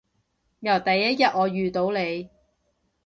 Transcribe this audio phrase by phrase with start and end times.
[0.61, 2.27] 由第一日我遇到你